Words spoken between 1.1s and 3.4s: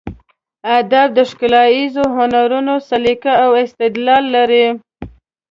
د ښکلاییزو هنرونو سلیقه